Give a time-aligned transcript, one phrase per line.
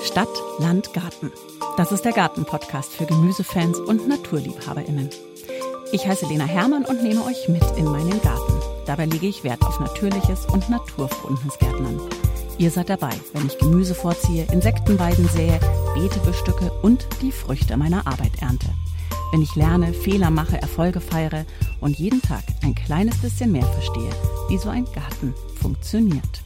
[0.00, 1.32] Stadt, Land, Garten.
[1.76, 5.10] Das ist der Garten-Podcast für Gemüsefans und NaturliebhaberInnen.
[5.92, 8.52] Ich heiße Lena Hermann und nehme euch mit in meinen Garten.
[8.86, 12.00] Dabei lege ich Wert auf natürliches und naturverbundenes Gärtnern.
[12.58, 15.58] Ihr seid dabei, wenn ich Gemüse vorziehe, Insektenweiden sähe,
[15.94, 18.68] Beete bestücke und die Früchte meiner Arbeit ernte.
[19.32, 21.44] Wenn ich lerne, Fehler mache, Erfolge feiere
[21.80, 24.10] und jeden Tag ein kleines bisschen mehr verstehe,
[24.48, 26.42] wie so ein Garten funktioniert.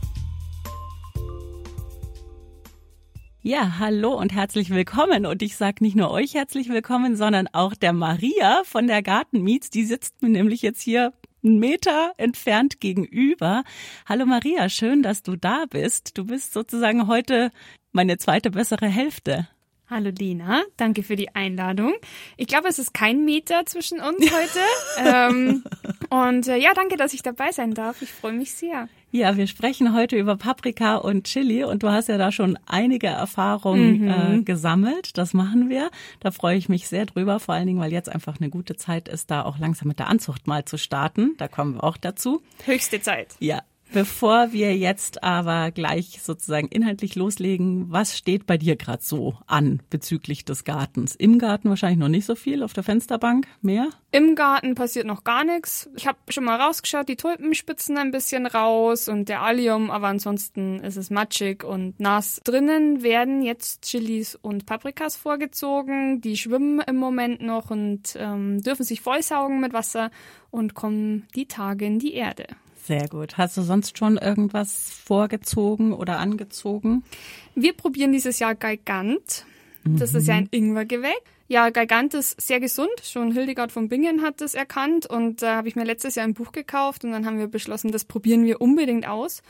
[3.45, 5.27] Ja, hallo und herzlich willkommen.
[5.27, 9.69] Und ich sage nicht nur euch herzlich willkommen, sondern auch der Maria von der Gartenmiets.
[9.69, 13.65] Die sitzt mir nämlich jetzt hier einen Meter entfernt gegenüber.
[14.09, 16.17] Hallo Maria, schön, dass du da bist.
[16.17, 17.51] Du bist sozusagen heute
[17.91, 19.49] meine zweite bessere Hälfte.
[19.91, 21.95] Hallo Lina, danke für die Einladung.
[22.37, 24.61] Ich glaube, es ist kein Meter zwischen uns heute.
[25.05, 25.65] ähm,
[26.11, 28.03] und äh, ja, danke, dass ich dabei sein darf.
[28.03, 28.89] Ich freue mich sehr.
[29.15, 33.09] Ja, wir sprechen heute über Paprika und Chili und du hast ja da schon einige
[33.09, 34.39] Erfahrungen mhm.
[34.39, 35.19] äh, gesammelt.
[35.19, 35.91] Das machen wir.
[36.21, 39.09] Da freue ich mich sehr drüber, vor allen Dingen, weil jetzt einfach eine gute Zeit
[39.09, 41.35] ist, da auch langsam mit der Anzucht mal zu starten.
[41.37, 42.41] Da kommen wir auch dazu.
[42.65, 43.37] Höchste Zeit.
[43.39, 43.61] Ja,
[43.93, 49.83] Bevor wir jetzt aber gleich sozusagen inhaltlich loslegen, was steht bei dir gerade so an
[49.91, 51.15] bezüglich des Gartens?
[51.15, 53.91] Im Garten wahrscheinlich noch nicht so viel, auf der Fensterbank mehr?
[54.11, 55.91] Im Garten passiert noch gar nichts.
[55.95, 60.07] Ich habe schon mal rausgeschaut, die Tulpen spitzen ein bisschen raus und der Allium, aber
[60.07, 62.41] ansonsten ist es matschig und nass.
[62.45, 66.23] Drinnen werden jetzt Chilis und Paprikas vorgezogen.
[66.23, 70.11] Die schwimmen im Moment noch und ähm, dürfen sich vollsaugen mit Wasser
[70.51, 72.47] und kommen die Tage in die Erde.
[72.85, 73.39] Sehr gut.
[73.39, 77.05] Hast du sonst schon irgendwas vorgezogen oder angezogen?
[77.55, 79.47] Wir probieren dieses Jahr Gigant.
[79.85, 80.19] Das mhm.
[80.19, 81.21] ist ja ein Ingwergewächs.
[81.49, 82.91] Ja, Gigant ist sehr gesund.
[83.03, 86.27] Schon Hildegard von Bingen hat das erkannt und da äh, habe ich mir letztes Jahr
[86.27, 89.43] ein Buch gekauft und dann haben wir beschlossen, das probieren wir unbedingt aus.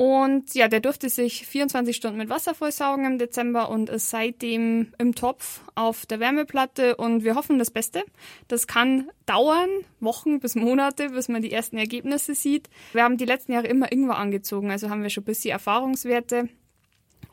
[0.00, 4.94] Und ja, der durfte sich 24 Stunden mit Wasser vollsaugen im Dezember und ist seitdem
[4.96, 8.04] im Topf auf der Wärmeplatte und wir hoffen das Beste.
[8.48, 9.68] Das kann dauern,
[10.00, 12.70] Wochen bis Monate, bis man die ersten Ergebnisse sieht.
[12.94, 16.48] Wir haben die letzten Jahre immer Ingwer angezogen, also haben wir schon ein bisschen Erfahrungswerte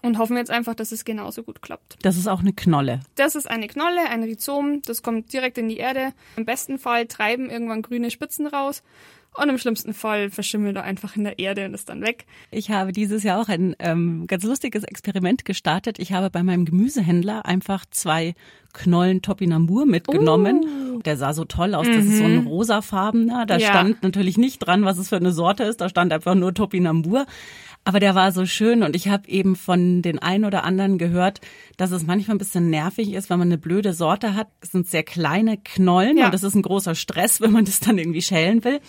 [0.01, 1.95] und hoffen jetzt einfach, dass es genauso gut klappt.
[2.01, 2.99] Das ist auch eine Knolle.
[3.15, 6.11] Das ist eine Knolle, ein Rhizom, das kommt direkt in die Erde.
[6.35, 8.83] Im besten Fall treiben irgendwann grüne Spitzen raus
[9.37, 12.25] und im schlimmsten Fall verschimmelt er einfach in der Erde und ist dann weg.
[12.51, 15.99] Ich habe dieses Jahr auch ein ähm, ganz lustiges Experiment gestartet.
[15.99, 18.35] Ich habe bei meinem Gemüsehändler einfach zwei
[18.73, 20.63] Knollen Topinambur mitgenommen.
[20.95, 20.99] Uh.
[20.99, 21.87] Der sah so toll aus.
[21.87, 22.11] Das mhm.
[22.11, 22.47] ist so ein mhm.
[22.47, 23.45] rosafarbener.
[23.45, 23.69] Da ja.
[23.69, 25.81] stand natürlich nicht dran, was es für eine Sorte ist.
[25.81, 27.25] Da stand einfach nur Topinambur.
[27.87, 31.39] Aber der war so schön und ich habe eben von den einen oder anderen gehört,
[31.77, 34.49] dass es manchmal ein bisschen nervig ist, wenn man eine blöde Sorte hat.
[34.59, 36.25] Es sind sehr kleine Knollen ja.
[36.25, 38.81] und das ist ein großer Stress, wenn man das dann irgendwie schälen will.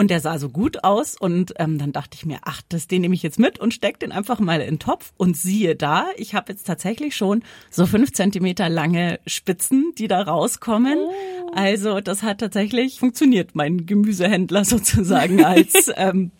[0.00, 3.02] Und der sah so gut aus und ähm, dann dachte ich mir, ach, das den
[3.02, 6.06] nehme ich jetzt mit und steck den einfach mal in den Topf und siehe da,
[6.16, 10.98] ich habe jetzt tatsächlich schon so fünf Zentimeter lange Spitzen, die da rauskommen.
[10.98, 11.50] Oh.
[11.52, 16.30] Also das hat tatsächlich funktioniert, mein Gemüsehändler sozusagen als ähm,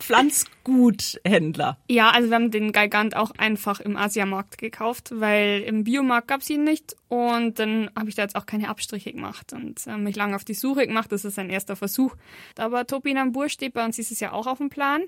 [0.65, 1.79] Pflanzguthändler.
[1.89, 6.51] Ja, also wir haben den Gigant auch einfach im Asiamarkt gekauft, weil im Biomarkt gab's
[6.51, 10.17] ihn nicht und dann habe ich da jetzt auch keine Abstriche gemacht und äh, mich
[10.17, 11.13] lange auf die Suche gemacht.
[11.13, 12.17] Das ist ein erster Versuch.
[12.59, 15.03] Aber Topinambur steht bei uns dieses Jahr auch auf dem Plan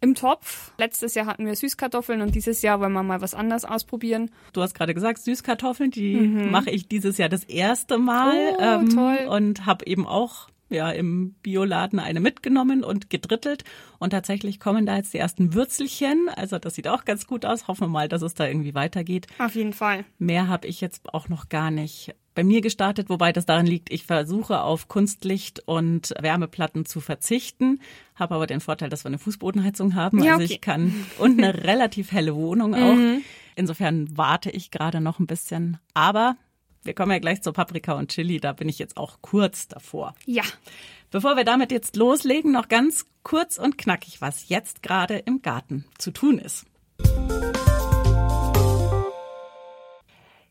[0.00, 0.72] im Topf.
[0.78, 4.30] Letztes Jahr hatten wir Süßkartoffeln und dieses Jahr wollen wir mal was anderes ausprobieren.
[4.52, 6.50] Du hast gerade gesagt, Süßkartoffeln, die mhm.
[6.50, 9.26] mache ich dieses Jahr das erste Mal oh, ähm, toll.
[9.28, 13.64] und habe eben auch ja im Bioladen eine mitgenommen und gedrittelt
[13.98, 16.28] und tatsächlich kommen da jetzt die ersten Würzelchen.
[16.36, 17.68] Also das sieht auch ganz gut aus.
[17.68, 19.26] Hoffen wir mal, dass es da irgendwie weitergeht.
[19.38, 20.04] Auf jeden Fall.
[20.18, 23.90] Mehr habe ich jetzt auch noch gar nicht bei mir gestartet, wobei das daran liegt,
[23.90, 27.80] ich versuche auf Kunstlicht und Wärmeplatten zu verzichten,
[28.14, 30.22] habe aber den Vorteil, dass wir eine Fußbodenheizung haben.
[30.22, 32.94] Ja, also ich kann und eine relativ helle Wohnung auch.
[32.94, 33.22] Mhm.
[33.56, 35.78] Insofern warte ich gerade noch ein bisschen.
[35.94, 36.36] Aber
[36.88, 40.14] wir kommen ja gleich zur Paprika und Chili, da bin ich jetzt auch kurz davor.
[40.24, 40.42] Ja.
[41.10, 45.84] Bevor wir damit jetzt loslegen, noch ganz kurz und knackig, was jetzt gerade im Garten
[45.98, 46.64] zu tun ist.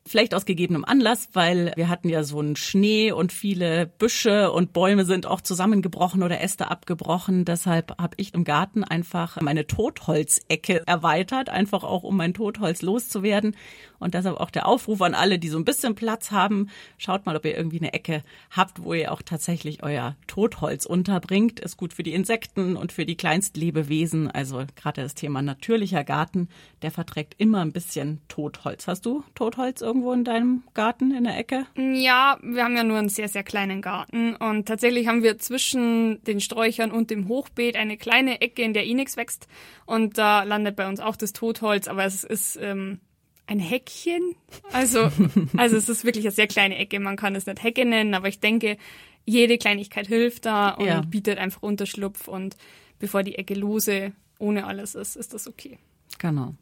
[0.07, 4.71] Vielleicht aus gegebenem Anlass, weil wir hatten ja so einen Schnee und viele Büsche und
[4.71, 7.43] Bäume sind auch zusammengebrochen oder Äste abgebrochen.
[7.43, 13.55] Deshalb habe ich im Garten einfach meine Totholzecke erweitert, einfach auch um mein Totholz loszuwerden.
[13.99, 17.35] Und deshalb auch der Aufruf an alle, die so ein bisschen Platz haben, schaut mal,
[17.35, 21.59] ob ihr irgendwie eine Ecke habt, wo ihr auch tatsächlich euer Totholz unterbringt.
[21.59, 24.29] Ist gut für die Insekten und für die Kleinstlebewesen.
[24.29, 26.49] Also gerade das Thema natürlicher Garten,
[26.81, 28.87] der verträgt immer ein bisschen Totholz.
[28.87, 31.65] Hast du Totholz irgendwo in deinem Garten in der Ecke?
[31.75, 34.35] Ja, wir haben ja nur einen sehr, sehr kleinen Garten.
[34.35, 38.85] Und tatsächlich haben wir zwischen den Sträuchern und dem Hochbeet eine kleine Ecke, in der
[38.85, 39.47] eh nichts wächst.
[39.85, 42.99] Und da landet bei uns auch das Totholz, aber es ist ähm,
[43.47, 44.35] ein Heckchen.
[44.71, 45.09] Also,
[45.57, 46.99] also es ist wirklich eine sehr kleine Ecke.
[46.99, 48.77] Man kann es nicht Hecke nennen, aber ich denke,
[49.25, 51.01] jede Kleinigkeit hilft da und ja.
[51.01, 52.55] bietet einfach Unterschlupf und
[52.99, 55.79] bevor die Ecke lose ohne alles ist, ist das okay.
[56.19, 56.53] Genau.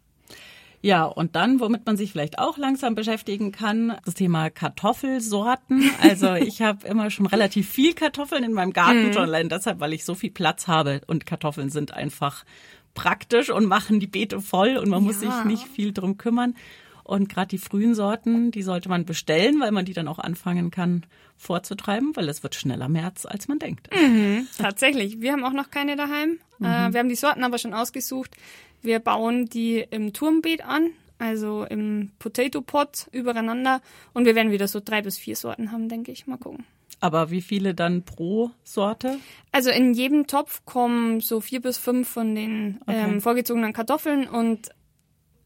[0.82, 5.90] Ja, und dann, womit man sich vielleicht auch langsam beschäftigen kann, das Thema Kartoffelsorten.
[6.00, 9.14] Also ich habe immer schon relativ viel Kartoffeln in meinem Garten, mhm.
[9.14, 12.46] schon allein deshalb, weil ich so viel Platz habe und Kartoffeln sind einfach
[12.96, 15.06] praktisch und machen die Beete voll und man ja.
[15.06, 16.56] muss sich nicht viel drum kümmern.
[17.04, 20.72] Und gerade die frühen Sorten, die sollte man bestellen, weil man die dann auch anfangen
[20.72, 21.06] kann
[21.38, 23.90] vorzutreiben, weil es wird schneller März, als man denkt.
[23.94, 25.22] Mhm, tatsächlich.
[25.22, 26.40] Wir haben auch noch keine daheim.
[26.58, 26.66] Mhm.
[26.66, 28.36] Äh, wir haben die Sorten aber schon ausgesucht.
[28.82, 30.90] Wir bauen die im Turmbeet an,
[31.20, 33.82] also im Potato Pot übereinander.
[34.14, 36.26] Und wir werden wieder so drei bis vier Sorten haben, denke ich.
[36.26, 36.66] Mal gucken.
[37.06, 39.20] Aber wie viele dann pro Sorte?
[39.52, 42.98] Also in jedem Topf kommen so vier bis fünf von den okay.
[42.98, 44.72] ähm, vorgezogenen Kartoffeln und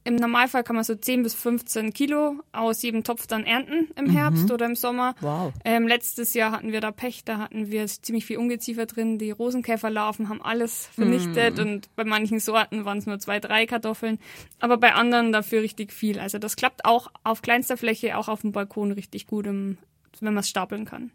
[0.06, 4.06] im Normalfall kann man so 10 bis 15 Kilo aus jedem Topf dann ernten im
[4.06, 4.12] mhm.
[4.12, 4.52] Herbst mhm.
[4.52, 5.16] oder im Sommer.
[5.20, 5.52] Wow.
[5.66, 9.20] Ähm, letztes Jahr hatten wir da Pech, da hatten wir ziemlich viel Ungeziefer drin.
[9.20, 11.64] Die Rosenkäferlarven haben alles vernichtet mhm.
[11.64, 14.18] und bei manchen Sorten waren es nur zwei, drei Kartoffeln.
[14.62, 16.22] Aber bei anderen dafür richtig viel.
[16.22, 19.78] Also das klappt auch auf kleinster Fläche, auch auf dem Balkon richtig gut, wenn
[20.22, 21.12] man es stapeln kann.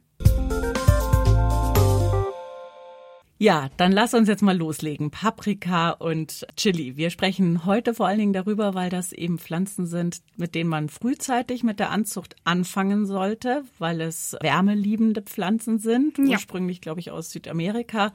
[3.38, 5.10] Ja, dann lass uns jetzt mal loslegen.
[5.10, 6.96] Paprika und Chili.
[6.96, 10.88] Wir sprechen heute vor allen Dingen darüber, weil das eben Pflanzen sind, mit denen man
[10.88, 16.16] frühzeitig mit der Anzucht anfangen sollte, weil es wärmeliebende Pflanzen sind.
[16.18, 16.34] Ja.
[16.34, 18.12] Ursprünglich, glaube ich, aus Südamerika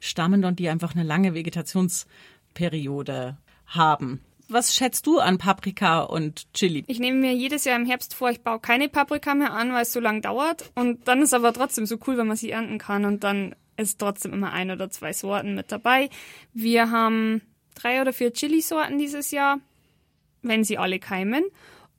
[0.00, 4.20] stammen und die einfach eine lange Vegetationsperiode haben.
[4.50, 6.84] Was schätzt du an Paprika und Chili?
[6.86, 9.82] Ich nehme mir jedes Jahr im Herbst vor, ich baue keine Paprika mehr an, weil
[9.82, 10.70] es so lang dauert.
[10.74, 13.04] Und dann ist aber trotzdem so cool, wenn man sie ernten kann.
[13.04, 16.10] Und dann ist trotzdem immer ein oder zwei Sorten mit dabei.
[16.52, 17.42] Wir haben
[17.74, 19.60] drei oder vier Chili-Sorten dieses Jahr,
[20.42, 21.44] wenn sie alle keimen.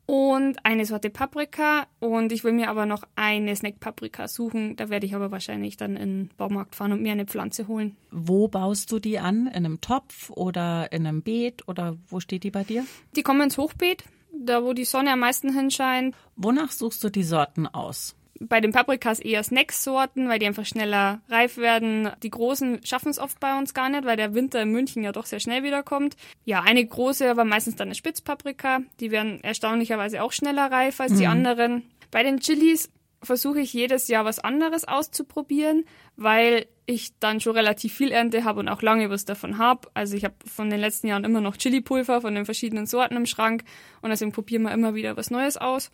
[0.06, 1.86] Und eine Sorte Paprika.
[2.00, 4.76] Und ich will mir aber noch eine Snack-Paprika suchen.
[4.76, 7.96] Da werde ich aber wahrscheinlich dann in den Baumarkt fahren und mir eine Pflanze holen.
[8.10, 9.46] Wo baust du die an?
[9.46, 11.68] In einem Topf oder in einem Beet?
[11.68, 12.86] Oder wo steht die bei dir?
[13.16, 14.04] Die kommen ins Hochbeet,
[14.34, 16.16] da wo die Sonne am meisten hinscheint.
[16.36, 18.16] Wonach suchst du die Sorten aus?
[18.40, 22.10] Bei den Paprikas eher Snacks-Sorten, weil die einfach schneller reif werden.
[22.24, 25.12] Die großen schaffen es oft bei uns gar nicht, weil der Winter in München ja
[25.12, 26.16] doch sehr schnell wiederkommt.
[26.46, 28.80] Ja, eine große, aber meistens dann eine Spitzpaprika.
[29.00, 31.18] Die werden erstaunlicherweise auch schneller reif als mhm.
[31.18, 31.84] die anderen.
[32.12, 32.90] Bei den Chilis
[33.22, 38.62] versuche ich jedes Jahr was anderes auszuprobieren, weil ich dann schon relativ viel Ernte habe
[38.62, 39.90] und auch lange was davon habe.
[39.94, 43.26] Also ich habe von den letzten Jahren immer noch Chili-Pulver von den verschiedenen Sorten im
[43.26, 43.64] Schrank
[44.02, 45.92] und deswegen probieren wir immer wieder was Neues aus.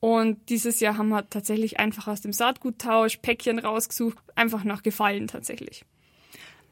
[0.00, 5.26] Und dieses Jahr haben wir tatsächlich einfach aus dem Saatguttausch Päckchen rausgesucht, einfach nach Gefallen
[5.26, 5.84] tatsächlich.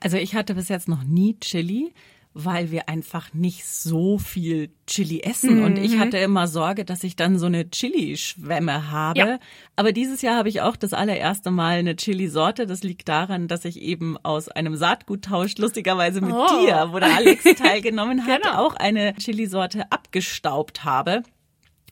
[0.00, 1.94] Also ich hatte bis jetzt noch nie Chili,
[2.34, 5.60] weil wir einfach nicht so viel Chili essen.
[5.60, 5.64] Mhm.
[5.64, 6.00] Und ich mhm.
[6.00, 9.18] hatte immer Sorge, dass ich dann so eine Chili-Schwemme habe.
[9.18, 9.38] Ja.
[9.76, 12.66] Aber dieses Jahr habe ich auch das allererste Mal eine Chili-Sorte.
[12.66, 16.46] Das liegt daran, dass ich eben aus einem Saatguttausch, lustigerweise mit oh.
[16.60, 18.66] dir, wo der Alex teilgenommen hat, genau.
[18.66, 21.22] auch eine Chili-Sorte abgestaubt habe.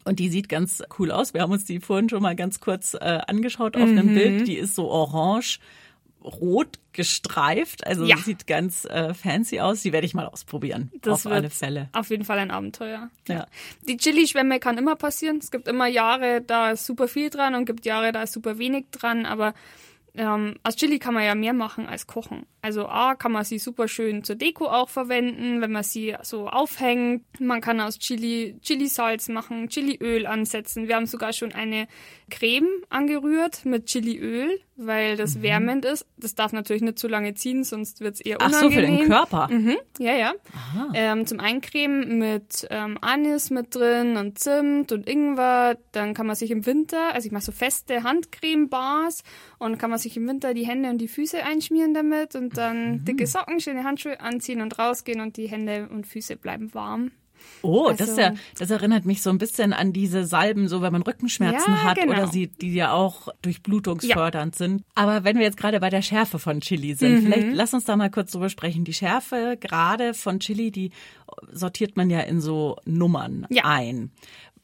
[0.04, 1.34] Und die sieht ganz cool aus.
[1.34, 3.98] Wir haben uns die vorhin schon mal ganz kurz äh, angeschaut auf mhm.
[3.98, 4.48] einem Bild.
[4.48, 5.60] Die ist so orange
[6.24, 7.86] rot gestreift.
[7.86, 8.16] Also ja.
[8.16, 9.82] sieht ganz äh, fancy aus.
[9.82, 10.90] Die werde ich mal ausprobieren.
[11.00, 11.88] Das auf alle Fälle.
[11.92, 13.10] Auf jeden Fall ein Abenteuer.
[13.28, 13.46] Ja.
[13.88, 15.38] Die Chili-Schwämme kann immer passieren.
[15.38, 18.58] Es gibt immer Jahre, da ist super viel dran und gibt Jahre, da ist super
[18.58, 19.26] wenig dran.
[19.26, 19.54] Aber
[20.14, 22.44] ähm, aus Chili kann man ja mehr machen als kochen.
[22.60, 26.48] Also A, kann man sie super schön zur Deko auch verwenden, wenn man sie so
[26.48, 27.24] aufhängt.
[27.40, 30.86] Man kann aus Chili Chili-Salz machen, Chiliöl ansetzen.
[30.86, 31.88] Wir haben sogar schon eine
[32.30, 35.42] Creme angerührt mit Chiliöl, weil das mhm.
[35.42, 36.06] wärmend ist.
[36.16, 38.58] Das darf natürlich nicht zu lange ziehen, sonst wird es eher unangenehm.
[38.58, 39.48] Ach so, für den Körper?
[39.50, 40.32] Mhm, ja, ja.
[40.94, 45.76] Ähm, zum Eincremen mit ähm, Anis mit drin und Zimt und Ingwer.
[45.92, 49.22] Dann kann man sich im Winter, also ich mache so feste Handcreme-Bars
[49.58, 52.92] und kann man sich im Winter die Hände und die Füße einschmieren damit und dann
[52.92, 53.04] mhm.
[53.04, 57.12] dicke Socken, schöne Handschuhe anziehen und rausgehen und die Hände und Füße bleiben warm.
[57.62, 60.92] Oh, also, das, ja, das erinnert mich so ein bisschen an diese Salben, so wenn
[60.92, 62.12] man Rückenschmerzen ja, hat genau.
[62.12, 64.58] oder sie, die ja auch durchblutungsfördernd ja.
[64.58, 64.84] sind.
[64.94, 67.26] Aber wenn wir jetzt gerade bei der Schärfe von Chili sind, mhm.
[67.26, 68.84] vielleicht lass uns da mal kurz drüber sprechen.
[68.84, 70.90] Die Schärfe gerade von Chili, die
[71.52, 73.64] sortiert man ja in so Nummern ja.
[73.64, 74.10] ein.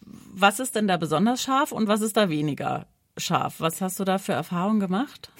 [0.01, 3.61] Was ist denn da besonders scharf und was ist da weniger scharf?
[3.61, 5.31] Was hast du da für Erfahrungen gemacht?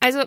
[0.00, 0.20] Also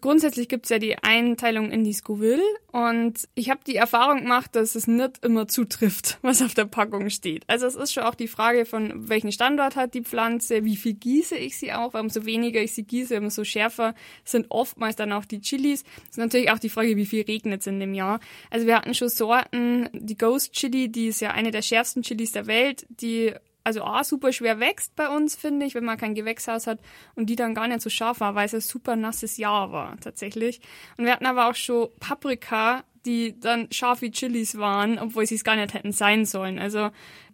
[0.00, 2.42] grundsätzlich gibt's ja die Einteilung in die Scoville
[2.72, 7.10] und ich habe die Erfahrung gemacht, dass es nicht immer zutrifft, was auf der Packung
[7.10, 7.44] steht.
[7.46, 10.94] Also es ist schon auch die Frage von welchen Standort hat die Pflanze, wie viel
[10.94, 15.12] gieße ich sie auch, weil umso weniger ich sie gieße, umso schärfer sind oftmals dann
[15.12, 15.82] auch die Chilis.
[15.82, 18.20] Das ist natürlich auch die Frage, wie viel regnet es in dem Jahr.
[18.50, 22.32] Also wir hatten schon Sorten, die Ghost Chili, die ist ja eine der schärfsten Chilis
[22.32, 23.32] der Welt, die
[23.68, 26.80] also A, super schwer wächst bei uns, finde ich, wenn man kein Gewächshaus hat
[27.14, 30.00] und die dann gar nicht so scharf war, weil es ein super nasses Jahr war,
[30.00, 30.60] tatsächlich.
[30.96, 35.34] Und wir hatten aber auch schon Paprika, die dann scharf wie Chilis waren, obwohl sie
[35.34, 36.58] es gar nicht hätten sein sollen.
[36.58, 36.88] Also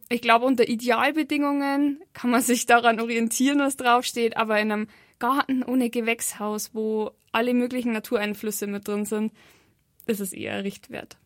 [0.09, 4.89] ich glaube, unter Idealbedingungen kann man sich daran orientieren, was draufsteht, aber in einem
[5.21, 9.33] Garten ohne Gewächshaus, wo alle möglichen Natureinflüsse mit drin sind,
[10.07, 11.17] ist es eher Richtwert.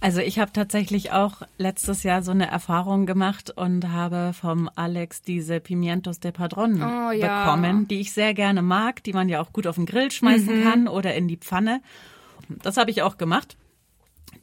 [0.00, 5.22] Also ich habe tatsächlich auch letztes Jahr so eine Erfahrung gemacht und habe vom Alex
[5.22, 7.44] diese Pimientos de Padron oh, ja.
[7.44, 10.60] bekommen, die ich sehr gerne mag, die man ja auch gut auf den Grill schmeißen
[10.60, 10.64] mhm.
[10.64, 11.80] kann oder in die Pfanne.
[12.48, 13.56] Das habe ich auch gemacht.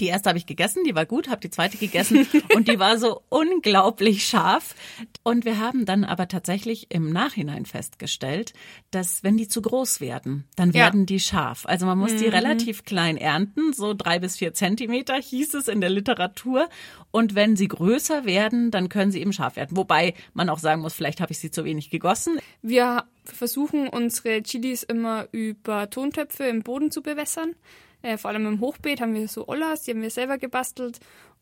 [0.03, 2.98] Die erste habe ich gegessen, die war gut, habe die zweite gegessen und die war
[2.98, 4.75] so unglaublich scharf.
[5.24, 8.51] Und wir haben dann aber tatsächlich im Nachhinein festgestellt,
[8.91, 11.05] dass wenn die zu groß werden, dann werden ja.
[11.05, 11.65] die scharf.
[11.65, 12.17] Also man muss mhm.
[12.17, 16.67] die relativ klein ernten, so drei bis vier Zentimeter hieß es in der Literatur.
[17.12, 19.77] Und wenn sie größer werden, dann können sie eben scharf werden.
[19.77, 22.39] Wobei man auch sagen muss, vielleicht habe ich sie zu wenig gegossen.
[22.62, 27.55] Wir versuchen unsere Chilis immer über Tontöpfe im Boden zu bewässern.
[28.03, 31.00] Äh, vor allem im Hochbeet haben wir so Ollas, die haben wir selber gebastelt.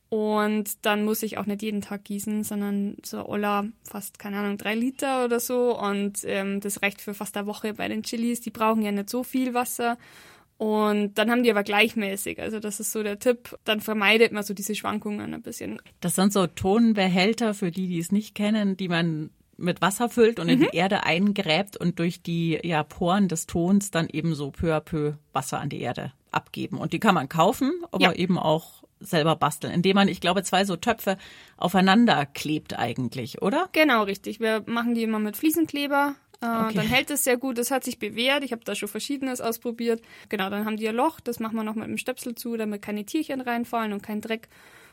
[0.09, 4.57] Und dann muss ich auch nicht jeden Tag gießen, sondern so Olla fast, keine Ahnung,
[4.57, 5.77] drei Liter oder so.
[5.77, 8.41] Und ähm, das reicht für fast eine Woche bei den Chilis.
[8.41, 9.97] Die brauchen ja nicht so viel Wasser.
[10.57, 12.39] Und dann haben die aber gleichmäßig.
[12.41, 13.57] Also das ist so der Tipp.
[13.63, 15.81] Dann vermeidet man so diese Schwankungen ein bisschen.
[16.01, 20.39] Das sind so Tonbehälter für die, die es nicht kennen, die man mit Wasser füllt
[20.39, 20.71] und in die mhm.
[20.73, 25.13] Erde eingräbt und durch die ja, Poren des Tons dann eben so peu à peu
[25.31, 26.77] Wasser an die Erde abgeben.
[26.77, 28.13] Und die kann man kaufen, aber ja.
[28.13, 31.17] eben auch selber basteln, indem man, ich glaube, zwei so Töpfe
[31.57, 33.69] aufeinander klebt eigentlich, oder?
[33.71, 34.39] Genau, richtig.
[34.39, 36.15] Wir machen die immer mit Fliesenkleber.
[36.41, 36.73] Äh, okay.
[36.75, 37.57] Dann hält es sehr gut.
[37.57, 38.43] Das hat sich bewährt.
[38.43, 40.01] Ich habe da schon Verschiedenes ausprobiert.
[40.29, 41.19] Genau, dann haben die ein Loch.
[41.19, 44.49] Das machen wir noch mit einem Stöpsel zu, damit keine Tierchen reinfallen und kein Dreck.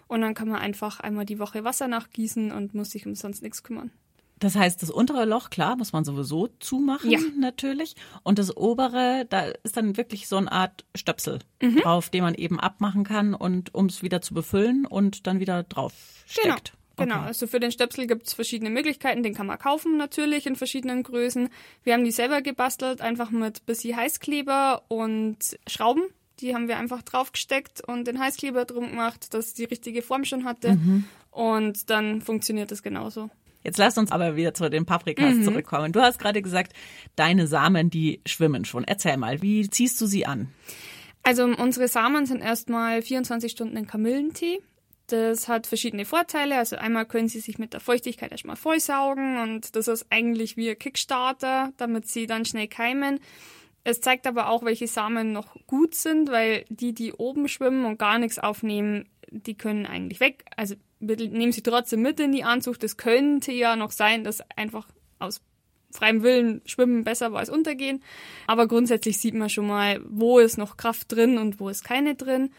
[0.06, 3.62] Und dann kann man einfach einmal die Woche Wasser nachgießen und muss sich umsonst nichts
[3.62, 3.90] kümmern.
[4.38, 7.18] Das heißt, das untere Loch, klar, muss man sowieso zumachen, ja.
[7.38, 7.96] natürlich.
[8.22, 11.76] Und das obere, da ist dann wirklich so eine Art Stöpsel mhm.
[11.76, 15.62] drauf, den man eben abmachen kann und um es wieder zu befüllen und dann wieder
[15.62, 15.92] drauf
[16.42, 16.54] genau.
[16.54, 16.72] steckt.
[16.96, 17.26] Genau, okay.
[17.26, 19.22] also für den Stöpsel gibt es verschiedene Möglichkeiten.
[19.22, 21.48] Den kann man kaufen natürlich in verschiedenen Größen.
[21.84, 26.02] Wir haben die selber gebastelt, einfach mit bisschen Heißkleber und Schrauben.
[26.40, 30.44] Die haben wir einfach draufgesteckt und den Heißkleber drum gemacht, dass die richtige Form schon
[30.44, 30.74] hatte.
[30.74, 31.04] Mhm.
[31.30, 33.30] Und dann funktioniert es genauso.
[33.62, 35.44] Jetzt lass uns aber wieder zu den Paprikas mhm.
[35.44, 35.92] zurückkommen.
[35.92, 36.72] Du hast gerade gesagt,
[37.16, 38.84] deine Samen, die schwimmen schon.
[38.84, 40.48] Erzähl mal, wie ziehst du sie an?
[41.22, 44.60] Also unsere Samen sind erstmal 24 Stunden in Kamillentee.
[45.08, 46.56] Das hat verschiedene Vorteile.
[46.56, 50.70] Also einmal können sie sich mit der Feuchtigkeit erstmal vollsaugen und das ist eigentlich wie
[50.70, 53.18] ein Kickstarter, damit sie dann schnell keimen.
[53.84, 57.98] Es zeigt aber auch, welche Samen noch gut sind, weil die, die oben schwimmen und
[57.98, 60.44] gar nichts aufnehmen, die können eigentlich weg.
[60.56, 62.82] Also nehmen sie trotzdem mit in die Anzucht.
[62.84, 64.86] Es könnte ja noch sein, dass einfach
[65.18, 65.40] aus
[65.90, 68.02] freiem Willen Schwimmen besser war als Untergehen.
[68.46, 72.14] Aber grundsätzlich sieht man schon mal, wo ist noch Kraft drin und wo ist keine
[72.14, 72.50] drin.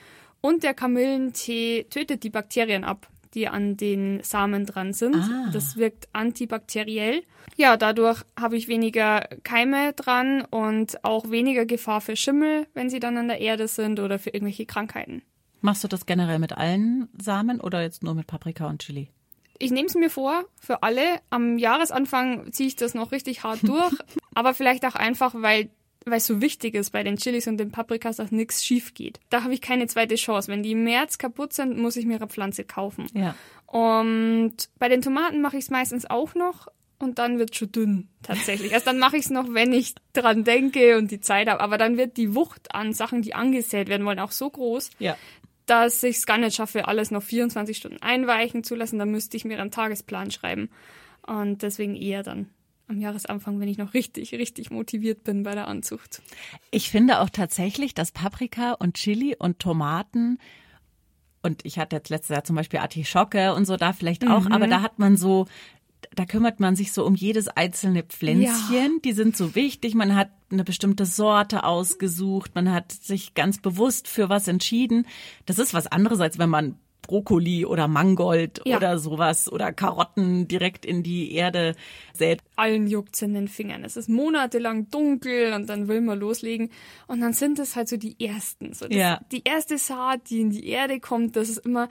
[0.42, 5.16] Und der Kamillentee tötet die Bakterien ab, die an den Samen dran sind.
[5.16, 5.50] Ah.
[5.54, 7.24] Das wirkt antibakteriell.
[7.58, 13.00] Ja, dadurch habe ich weniger Keime dran und auch weniger Gefahr für Schimmel, wenn sie
[13.00, 15.24] dann an der Erde sind oder für irgendwelche Krankheiten.
[15.62, 19.10] Machst du das generell mit allen Samen oder jetzt nur mit Paprika und Chili?
[19.58, 21.20] Ich nehme es mir vor, für alle.
[21.30, 23.94] Am Jahresanfang ziehe ich das noch richtig hart durch,
[24.34, 25.70] aber vielleicht auch einfach, weil
[26.06, 29.20] weil es so wichtig ist bei den Chilis und den Paprikas, dass nichts schief geht.
[29.30, 30.50] Da habe ich keine zweite Chance.
[30.50, 33.08] Wenn die im März kaputt sind, muss ich mir eine Pflanze kaufen.
[33.14, 33.36] Ja.
[33.68, 36.68] Und bei den Tomaten mache ich es meistens auch noch
[37.00, 38.72] und dann wird schon dünn tatsächlich.
[38.72, 41.62] Erst dann mache ich es noch, wenn ich dran denke und die Zeit habe.
[41.62, 45.16] Aber dann wird die Wucht an Sachen, die angesät werden wollen, auch so groß, ja
[45.70, 49.00] dass ich es gar nicht schaffe, alles noch 24 Stunden einweichen zu lassen.
[49.00, 50.70] Dann müsste ich mir einen Tagesplan schreiben.
[51.26, 52.50] Und deswegen eher dann
[52.88, 56.22] am Jahresanfang, wenn ich noch richtig, richtig motiviert bin bei der Anzucht.
[56.72, 60.40] Ich finde auch tatsächlich, dass Paprika und Chili und Tomaten
[61.42, 64.52] und ich hatte jetzt letztes Jahr zum Beispiel Artischocke und so da vielleicht auch, mhm.
[64.52, 65.46] aber da hat man so
[66.16, 68.94] da kümmert man sich so um jedes einzelne Pflänzchen.
[68.94, 69.00] Ja.
[69.04, 69.96] Die sind so wichtig.
[69.96, 72.56] Man hat eine bestimmte Sorte ausgesucht.
[72.56, 75.06] Man hat sich ganz bewusst für was entschieden.
[75.46, 76.76] Das ist was anderes, als wenn man
[77.10, 78.78] Brokkoli oder Mangold ja.
[78.78, 81.76] oder sowas oder Karotten direkt in die Erde
[82.14, 82.42] sät.
[82.56, 83.84] Allen juckt's in den Fingern.
[83.84, 86.70] Es ist monatelang dunkel und dann will man loslegen
[87.08, 88.74] und dann sind es halt so die ersten.
[88.74, 89.22] So ja.
[89.32, 91.90] Die erste Saat, die in die Erde kommt, das ist immer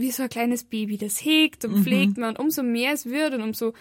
[0.00, 1.82] wie so ein kleines Baby, das hegt und mhm.
[1.84, 2.30] pflegt man.
[2.30, 3.74] Und umso mehr es wird und umso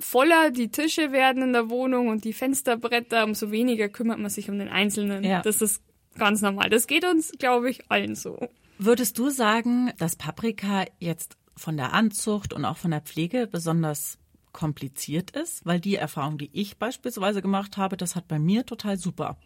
[0.00, 4.48] voller die Tische werden in der Wohnung und die Fensterbretter, umso weniger kümmert man sich
[4.50, 5.22] um den Einzelnen.
[5.24, 5.42] Ja.
[5.42, 5.82] Das ist
[6.18, 6.70] ganz normal.
[6.70, 8.48] Das geht uns, glaube ich, allen so.
[8.78, 14.18] Würdest du sagen, dass Paprika jetzt von der Anzucht und auch von der Pflege besonders
[14.52, 15.64] kompliziert ist?
[15.66, 19.36] Weil die Erfahrung, die ich beispielsweise gemacht habe, das hat bei mir total super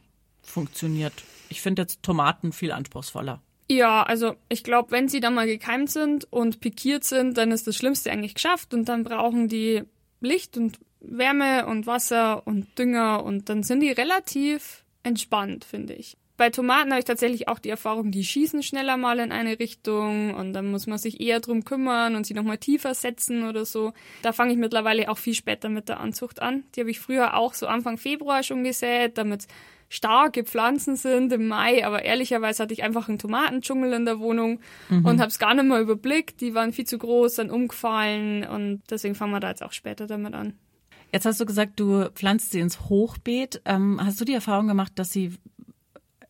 [0.43, 1.13] funktioniert.
[1.49, 3.43] Ich finde jetzt Tomaten viel anspruchsvoller.
[3.69, 7.67] Ja, also ich glaube, wenn sie dann mal gekeimt sind und pikiert sind, dann ist
[7.67, 9.83] das Schlimmste eigentlich geschafft und dann brauchen die
[10.21, 16.17] Licht und Wärme und Wasser und Dünger und dann sind die relativ entspannt, finde ich.
[16.37, 20.35] Bei Tomaten habe ich tatsächlich auch die Erfahrung, die schießen schneller mal in eine Richtung
[20.35, 23.93] und dann muss man sich eher drum kümmern und sie nochmal tiefer setzen oder so.
[24.23, 26.65] Da fange ich mittlerweile auch viel später mit der Anzucht an.
[26.75, 29.47] Die habe ich früher auch so Anfang Februar schon gesät, damit
[29.89, 34.61] starke Pflanzen sind im Mai, aber ehrlicherweise hatte ich einfach einen Tomatendschungel in der Wohnung
[34.89, 35.05] mhm.
[35.05, 36.41] und habe es gar nicht mehr überblickt.
[36.41, 40.09] Die waren viel zu groß, dann umgefallen und deswegen fangen wir da jetzt auch später
[40.09, 40.55] damit an.
[41.13, 43.63] Jetzt hast du gesagt, du pflanzt sie ins Hochbeet.
[43.67, 45.39] Ähm, hast du die Erfahrung gemacht, dass sie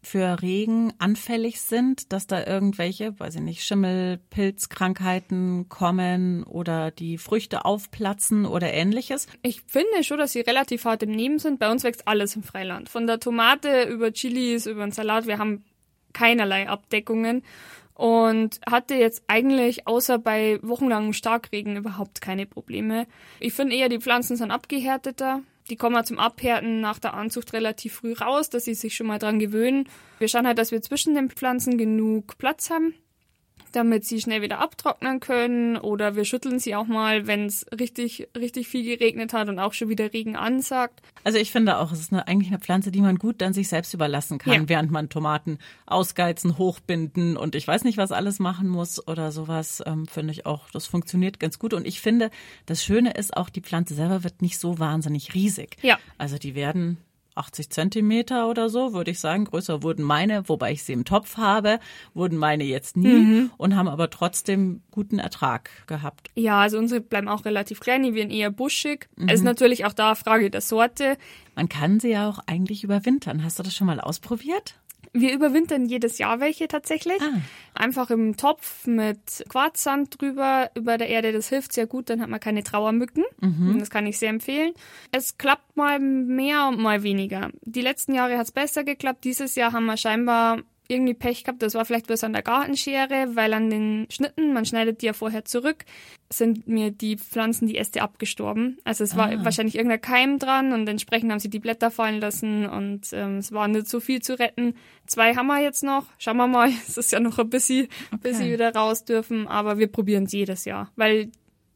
[0.04, 7.18] für Regen anfällig sind, dass da irgendwelche, weiß ich nicht, Schimmel, Pilzkrankheiten kommen oder die
[7.18, 9.26] Früchte aufplatzen oder ähnliches?
[9.42, 11.58] Ich finde schon, dass sie relativ hart im Nehmen sind.
[11.58, 12.88] Bei uns wächst alles im Freiland.
[12.88, 15.26] Von der Tomate über Chilis, über den Salat.
[15.26, 15.64] Wir haben
[16.12, 17.42] keinerlei Abdeckungen
[17.94, 23.06] und hatte jetzt eigentlich außer bei wochenlangem Starkregen überhaupt keine Probleme.
[23.40, 25.42] Ich finde eher, die Pflanzen sind abgehärteter.
[25.71, 29.18] Die kommen zum Abhärten nach der Anzucht relativ früh raus, dass sie sich schon mal
[29.18, 29.88] dran gewöhnen.
[30.18, 32.94] Wir schauen halt, dass wir zwischen den Pflanzen genug Platz haben
[33.75, 38.28] damit sie schnell wieder abtrocknen können oder wir schütteln sie auch mal, wenn es richtig,
[38.37, 41.00] richtig viel geregnet hat und auch schon wieder Regen ansagt.
[41.25, 43.69] Also ich finde auch, es ist eine, eigentlich eine Pflanze, die man gut dann sich
[43.69, 44.69] selbst überlassen kann, ja.
[44.69, 49.83] während man Tomaten ausgeizen, hochbinden und ich weiß nicht, was alles machen muss oder sowas,
[49.87, 51.75] ähm, finde ich auch, das funktioniert ganz gut.
[51.75, 52.31] Und ich finde,
[52.66, 55.76] das Schöne ist auch, die Pflanze selber wird nicht so wahnsinnig riesig.
[55.83, 55.99] Ja.
[56.19, 56.99] Also die werden
[57.34, 59.44] 80 Zentimeter oder so, würde ich sagen.
[59.44, 61.80] Größer wurden meine, wobei ich sie im Topf habe,
[62.14, 63.50] wurden meine jetzt nie mhm.
[63.56, 66.30] und haben aber trotzdem guten Ertrag gehabt.
[66.34, 69.08] Ja, also unsere bleiben auch relativ klein, die werden eher buschig.
[69.16, 69.28] Mhm.
[69.28, 71.16] Es ist natürlich auch da Frage der Sorte.
[71.54, 73.44] Man kann sie ja auch eigentlich überwintern.
[73.44, 74.76] Hast du das schon mal ausprobiert?
[75.14, 77.22] Wir überwintern jedes Jahr welche tatsächlich.
[77.22, 77.40] Ah.
[77.72, 81.32] Einfach im Topf mit Quarzsand drüber über der Erde.
[81.32, 83.24] Das hilft sehr gut, dann hat man keine Trauermücken.
[83.40, 83.78] Mhm.
[83.78, 84.72] Das kann ich sehr empfehlen.
[85.12, 87.50] Es klappt mal mehr und mal weniger.
[87.62, 89.24] Die letzten Jahre hat es besser geklappt.
[89.24, 91.62] Dieses Jahr haben wir scheinbar irgendwie Pech gehabt.
[91.62, 95.12] Das war vielleicht bloß an der Gartenschere, weil an den Schnitten, man schneidet die ja
[95.12, 95.84] vorher zurück,
[96.30, 98.78] sind mir die Pflanzen, die Äste abgestorben.
[98.84, 99.44] Also es war ah.
[99.44, 103.52] wahrscheinlich irgendein Keim dran und entsprechend haben sie die Blätter fallen lassen und ähm, es
[103.52, 104.75] war nicht so viel zu retten.
[105.06, 106.06] Zwei haben wir jetzt noch.
[106.18, 106.70] Schauen wir mal.
[106.86, 108.18] Es ist ja noch ein bisschen, okay.
[108.23, 111.30] bis sie wieder raus dürfen, aber wir probieren es jedes Jahr, weil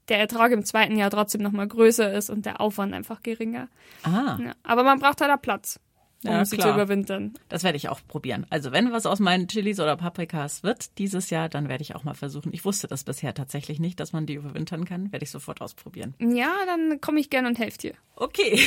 [0.08, 3.68] der Ertrag im zweiten Jahr trotzdem noch mal größer ist und der Aufwand einfach geringer.
[4.02, 4.38] Ah.
[4.42, 5.80] Ja, aber man braucht halt auch Platz
[6.24, 6.68] um ja, sie klar.
[6.68, 7.34] zu überwintern.
[7.48, 8.46] Das werde ich auch probieren.
[8.50, 12.04] Also wenn was aus meinen Chilis oder Paprikas wird dieses Jahr, dann werde ich auch
[12.04, 12.52] mal versuchen.
[12.52, 15.12] Ich wusste das bisher tatsächlich nicht, dass man die überwintern kann.
[15.12, 16.14] Werde ich sofort ausprobieren.
[16.18, 17.94] Ja, dann komme ich gerne und helfe dir.
[18.16, 18.60] Okay.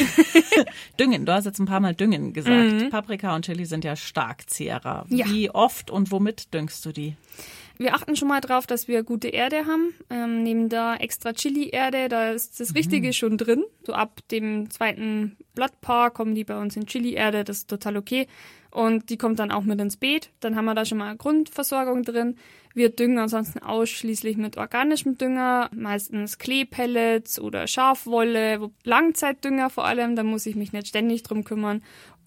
[0.99, 1.25] düngen.
[1.25, 2.81] Du hast jetzt ein paar Mal Düngen gesagt.
[2.81, 2.89] Mhm.
[2.89, 5.05] Paprika und Chili sind ja stark Zehrer.
[5.09, 5.25] Ja.
[5.25, 7.17] Wie oft und womit düngst du die?
[7.81, 9.95] Wir achten schon mal drauf, dass wir gute Erde haben.
[10.11, 13.13] Ähm, nehmen da extra Chili-Erde, da ist das Richtige mhm.
[13.13, 13.63] schon drin.
[13.87, 18.27] So ab dem zweiten Blattpaar kommen die bei uns in Chili-Erde, das ist total okay.
[18.69, 20.29] Und die kommt dann auch mit ins Beet.
[20.41, 22.37] Dann haben wir da schon mal Grundversorgung drin.
[22.75, 30.21] Wir düngen ansonsten ausschließlich mit organischem Dünger, meistens Kleepellets oder Schafwolle, Langzeitdünger vor allem, da
[30.21, 31.81] muss ich mich nicht ständig drum kümmern.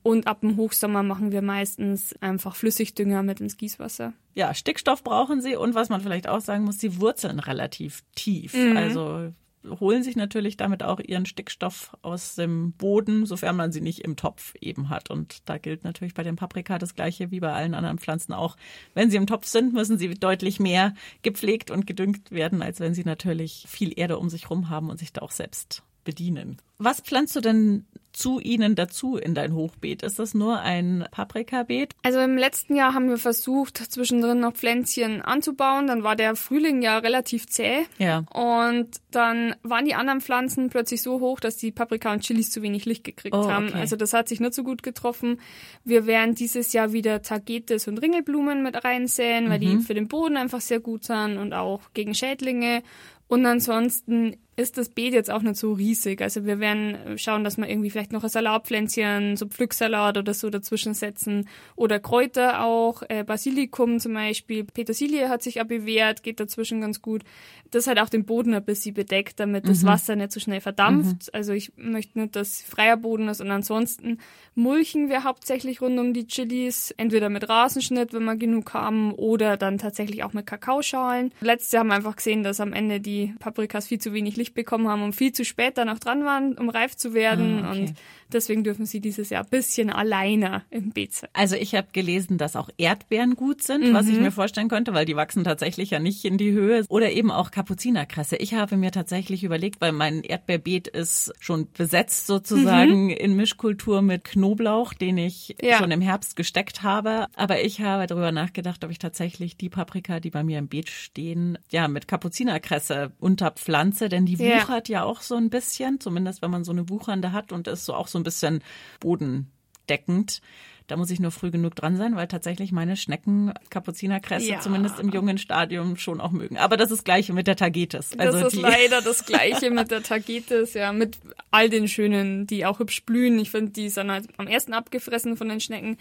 [0.05, 4.12] Und ab dem Hochsommer machen wir meistens einfach Flüssigdünger mit ins Gießwasser.
[4.35, 8.53] Ja, Stickstoff brauchen sie und was man vielleicht auch sagen muss, sie wurzeln relativ tief.
[8.53, 8.77] Mhm.
[8.77, 9.33] Also
[9.81, 14.17] holen sich natürlich damit auch ihren Stickstoff aus dem Boden, sofern man sie nicht im
[14.17, 15.09] Topf eben hat.
[15.09, 18.57] Und da gilt natürlich bei den Paprika das gleiche wie bei allen anderen Pflanzen auch.
[18.93, 22.93] Wenn sie im Topf sind, müssen sie deutlich mehr gepflegt und gedüngt werden, als wenn
[22.93, 26.59] sie natürlich viel Erde um sich rum haben und sich da auch selbst bedienen.
[26.79, 30.05] Was pflanzt du denn zu ihnen dazu in dein Hochbeet?
[30.05, 31.95] Ist das nur ein Paprikabeet?
[32.05, 35.89] Also im letzten Jahr haben wir versucht, zwischendrin noch Pflänzchen anzubauen.
[35.89, 37.87] Dann war der Frühling ja relativ zäh.
[37.99, 38.19] Ja.
[38.33, 42.63] Und dann waren die anderen Pflanzen plötzlich so hoch, dass die Paprika und Chilis zu
[42.63, 43.69] wenig Licht gekriegt Oh, haben.
[43.71, 43.79] okay.
[43.81, 45.41] Also das hat sich nicht so gut getroffen.
[45.85, 49.79] Wir werden dieses Jahr wieder Tagetes und Ringelblumen mit reinsäen, weil Mhm.
[49.81, 52.85] die für den Boden einfach sehr gut sind und auch gegen Schädlinge.
[53.27, 56.21] Und ansonsten ist das Beet jetzt auch nicht so riesig.
[56.23, 60.50] Also wir werden schauen, dass wir irgendwie vielleicht noch ein Salatpflänzchen, so Pflücksalat oder so
[60.50, 61.48] dazwischen setzen.
[61.77, 64.64] Oder Kräuter auch, äh, Basilikum zum Beispiel.
[64.64, 67.22] Petersilie hat sich auch bewährt, geht dazwischen ganz gut.
[67.70, 71.35] Das hat auch den Boden ein bisschen bedeckt, damit das Wasser nicht so schnell verdampft.
[71.35, 73.40] Also ich möchte nicht, dass freier Boden ist.
[73.40, 74.18] Und ansonsten
[74.55, 76.92] mulchen wir hauptsächlich rund um die Chilis.
[76.96, 81.33] Entweder mit Rasenschnitt, wenn wir genug haben, oder dann tatsächlich auch mit Kakaoschalen.
[81.40, 84.55] Letztes Jahr haben wir einfach gesehen, dass am Ende die Paprikas viel zu wenig Licht
[84.55, 87.64] bekommen haben und viel zu spät dann auch dran waren, um reif zu werden.
[87.64, 87.81] Ah, okay.
[87.81, 87.95] Und
[88.33, 91.31] deswegen dürfen sie dieses Jahr ein bisschen alleiner im Beet sein.
[91.33, 95.07] Also ich habe gelesen, dass auch Erdbeeren gut sind, was ich mir vorstellen könnte, weil
[95.07, 96.85] die wachsen tatsächlich ja nicht in die Höhe.
[96.89, 98.37] Oder eben auch Kapuzinerkresse.
[98.37, 104.25] Ich habe mir tatsächlich überlegt, weil mein Erdbeerbeet ist schon besetzt sozusagen in Mischkultur mit
[104.25, 105.79] Knoblauch, den ich Ja.
[105.79, 107.27] schon im Herbst gesteckt habe.
[107.37, 110.91] Aber ich habe darüber nachgedacht, ob ich tatsächlich die Paprika, die bei mir im Beet
[110.91, 114.63] stehen, ja, mit Kapuzinerkresse unterpflanze, denn die Ja.
[114.63, 117.85] wuchert ja auch so ein bisschen, zumindest wenn man so eine wuchernde hat und ist
[117.85, 118.62] so auch so ein bisschen
[119.00, 120.40] bodendeckend.
[120.87, 124.61] Da muss ich nur früh genug dran sein, weil tatsächlich meine Schnecken Kapuzinerkresse Ja.
[124.61, 126.59] zumindest im jungen Stadium schon auch mögen.
[126.59, 128.18] Aber das ist das gleiche mit der Tagetes.
[128.18, 131.16] Also das ist leider das Gleiche mit der Tagetes, ja, mit
[131.50, 133.38] all den schönen, die auch hübsch blühen.
[133.38, 135.96] Ich finde, die sind halt am ersten abgefressen von den Schnecken.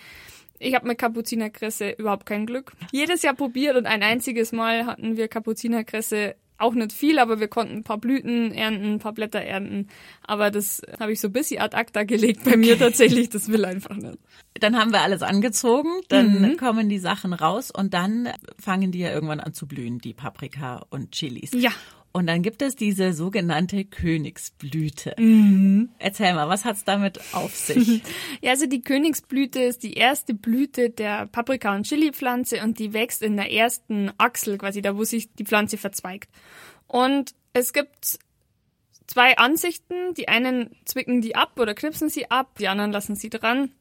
[0.60, 2.73] Ich habe mit Kapuzinerkresse überhaupt kein Glück.
[2.91, 7.48] Jedes Jahr probiert und ein einziges Mal hatten wir Kapuzinerkresse auch nicht viel, aber wir
[7.48, 9.88] konnten ein paar Blüten ernten, ein paar Blätter ernten.
[10.26, 13.30] Aber das habe ich so ein bisschen ad acta gelegt bei mir tatsächlich.
[13.30, 14.18] Das will einfach nicht.
[14.60, 16.58] dann haben wir alles angezogen, dann Mhm.
[16.58, 20.86] kommen die Sachen raus und dann fangen die ja irgendwann an zu blühen, die Paprika
[20.89, 21.52] und Chilis.
[21.54, 21.72] Ja.
[22.15, 25.15] Und dann gibt es diese sogenannte Königsblüte.
[25.17, 25.89] Mhm.
[25.97, 28.04] Erzähl mal, was hat's damit auf sich?
[28.41, 33.23] Ja, also die Königsblüte ist die erste Blüte der Paprika- und Chili-Pflanze und die wächst
[33.23, 36.30] in der ersten Achsel, quasi da, wo sich die Pflanze verzweigt.
[36.88, 38.19] Und es gibt
[39.08, 40.13] zwei Ansichten.
[40.15, 43.71] Die einen zwicken die ab oder knipsen sie ab, die anderen lassen sie dran.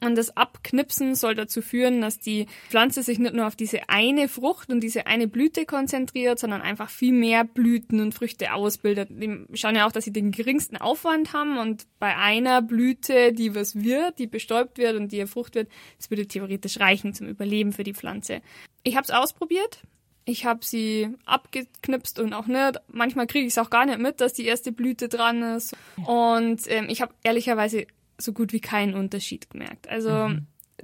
[0.00, 4.28] Und das Abknipsen soll dazu führen, dass die Pflanze sich nicht nur auf diese eine
[4.28, 9.08] Frucht und diese eine Blüte konzentriert, sondern einfach viel mehr Blüten und Früchte ausbildet.
[9.10, 13.54] Wir schauen ja auch, dass sie den geringsten Aufwand haben und bei einer Blüte, die
[13.54, 17.26] was wird, die bestäubt wird und die ihr Frucht wird, das würde theoretisch reichen zum
[17.26, 18.40] Überleben für die Pflanze.
[18.82, 19.82] Ich habe es ausprobiert.
[20.24, 22.82] Ich habe sie abgeknipst und auch nicht.
[22.88, 25.74] Manchmal kriege ich es auch gar nicht mit, dass die erste Blüte dran ist.
[26.04, 27.86] Und ähm, ich habe ehrlicherweise
[28.20, 29.88] so gut wie keinen Unterschied gemerkt.
[29.88, 30.30] Also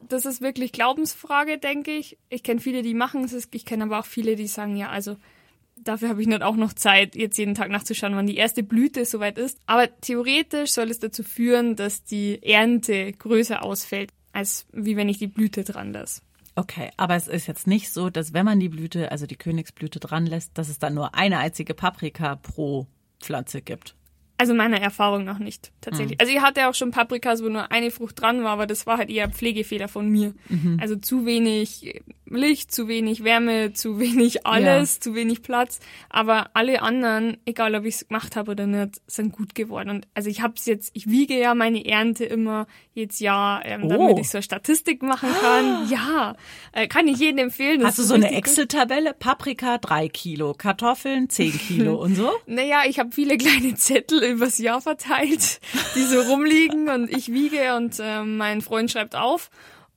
[0.09, 2.19] das ist wirklich Glaubensfrage, denke ich.
[2.29, 3.49] Ich kenne viele, die machen es.
[3.53, 5.17] Ich kenne aber auch viele, die sagen, ja, also
[5.77, 9.05] dafür habe ich nicht auch noch Zeit, jetzt jeden Tag nachzuschauen, wann die erste Blüte
[9.05, 9.59] soweit ist.
[9.67, 15.19] Aber theoretisch soll es dazu führen, dass die Ernte größer ausfällt, als wie wenn ich
[15.19, 16.23] die Blüte dran lasse.
[16.57, 19.99] Okay, aber es ist jetzt nicht so, dass wenn man die Blüte, also die Königsblüte
[19.99, 22.87] dran lässt, dass es dann nur eine einzige Paprika pro
[23.19, 23.97] Pflanze gibt.
[24.37, 26.21] Also meiner Erfahrung noch nicht, tatsächlich.
[26.21, 28.99] Also ich hatte auch schon Paprikas, wo nur eine Frucht dran war, aber das war
[28.99, 30.35] halt eher Pflegefehler von mir.
[30.81, 35.81] Also zu wenig Licht, zu wenig Wärme, zu wenig alles, zu wenig Platz.
[36.09, 39.91] Aber alle anderen, egal ob ich es gemacht habe oder nicht, sind gut geworden.
[39.91, 43.85] Und also ich habe es jetzt, ich wiege ja meine Ernte immer jedes Jahr, ähm,
[43.85, 43.89] Oh.
[43.89, 45.89] damit ich so eine Statistik machen kann.
[45.91, 46.37] Ja,
[46.73, 47.85] äh, kann ich jedem empfehlen.
[47.85, 48.31] Hast du so eine.
[48.33, 49.15] Excel-Tabelle?
[49.15, 52.31] Paprika drei Kilo, Kartoffeln zehn Kilo und so?
[52.47, 55.61] Naja, ich habe viele kleine Zettel übers Jahr verteilt,
[55.95, 59.51] die so rumliegen und ich wiege und ähm, mein Freund schreibt auf.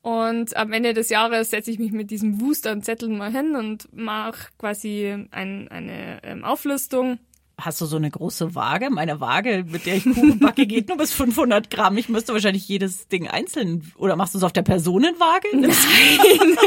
[0.07, 3.57] Und am Ende des Jahres setze ich mich mit diesem Wust an Zetteln mal hin
[3.57, 7.19] und mache quasi ein, eine ähm, Auflistung.
[7.59, 8.89] Hast du so eine große Waage?
[8.89, 11.97] Meine Waage, mit der ich Kuchen backe, geht nur bis 500 Gramm.
[11.97, 13.91] Ich müsste wahrscheinlich jedes Ding einzeln.
[13.97, 15.49] Oder machst du es auf der Personenwaage?
[15.53, 16.57] Nein,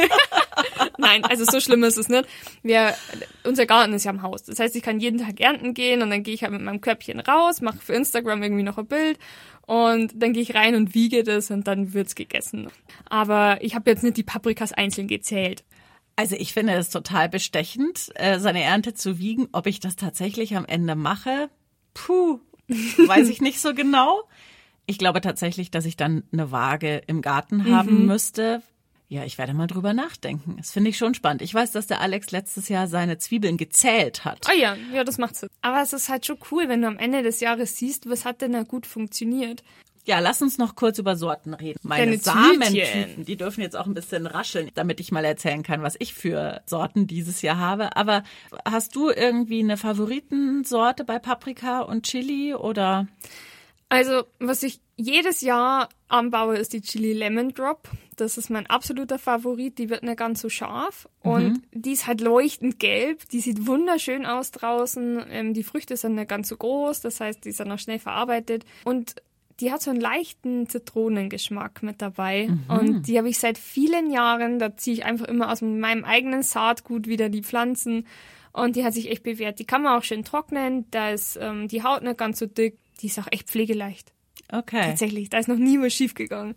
[1.22, 2.26] also so schlimm ist es nicht.
[2.62, 2.94] Wir,
[3.44, 4.42] unser Garten ist ja am Haus.
[4.42, 6.80] Das heißt, ich kann jeden Tag ernten gehen und dann gehe ich halt mit meinem
[6.80, 9.18] Körbchen raus, mache für Instagram irgendwie noch ein Bild
[9.66, 12.68] und dann gehe ich rein und wiege das und dann wird's gegessen.
[13.08, 15.64] Aber ich habe jetzt nicht die Paprikas einzeln gezählt.
[16.16, 19.48] Also ich finde es total bestechend, äh, seine Ernte zu wiegen.
[19.52, 21.48] Ob ich das tatsächlich am Ende mache,
[21.94, 24.22] puh, weiß ich nicht so genau.
[24.86, 28.62] Ich glaube tatsächlich, dass ich dann eine Waage im Garten haben müsste.
[29.10, 30.54] Ja, ich werde mal drüber nachdenken.
[30.56, 31.42] Das finde ich schon spannend.
[31.42, 34.46] Ich weiß, dass der Alex letztes Jahr seine Zwiebeln gezählt hat.
[34.48, 35.48] Ah ja, ja, das macht Sinn.
[35.62, 38.40] Aber es ist halt schon cool, wenn du am Ende des Jahres siehst, was hat
[38.40, 39.64] denn da gut funktioniert.
[40.06, 41.80] Ja, lass uns noch kurz über Sorten reden.
[41.82, 45.96] Meine Samentüten, die dürfen jetzt auch ein bisschen rascheln, damit ich mal erzählen kann, was
[45.98, 47.96] ich für Sorten dieses Jahr habe.
[47.96, 48.22] Aber
[48.64, 53.08] hast du irgendwie eine Favoritensorte bei Paprika und Chili oder?
[53.88, 57.88] Also, was ich jedes Jahr anbaue, ist die Chili Lemon Drop.
[58.20, 59.78] Das ist mein absoluter Favorit.
[59.78, 63.28] Die wird nicht ganz so scharf und die ist halt leuchtend gelb.
[63.30, 65.24] Die sieht wunderschön aus draußen.
[65.30, 68.64] Ähm, die Früchte sind nicht ganz so groß, das heißt, die sind auch schnell verarbeitet
[68.84, 69.16] und
[69.60, 72.48] die hat so einen leichten Zitronengeschmack mit dabei.
[72.68, 74.58] Und die habe ich seit vielen Jahren.
[74.58, 78.06] Da ziehe ich einfach immer aus meinem eigenen Saatgut wieder die Pflanzen.
[78.52, 79.58] Und die hat sich echt bewährt.
[79.58, 80.86] Die kann man auch schön trocknen.
[80.90, 82.78] Da ist ähm, die Haut nicht ganz so dick.
[83.00, 84.14] Die ist auch echt pflegeleicht.
[84.50, 84.82] Okay.
[84.82, 86.54] Tatsächlich, da ist noch nie was schief gegangen.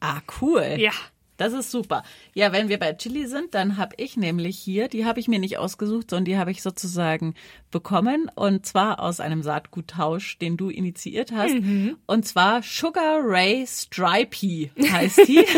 [0.00, 0.76] Ah, cool.
[0.78, 0.92] Ja.
[1.40, 2.02] Das ist super.
[2.34, 5.38] Ja, wenn wir bei Chili sind, dann habe ich nämlich hier, die habe ich mir
[5.38, 7.32] nicht ausgesucht, sondern die habe ich sozusagen
[7.70, 11.54] bekommen und zwar aus einem Saatguttausch, den du initiiert hast.
[12.04, 15.46] Und zwar Sugar Ray Stripey heißt die.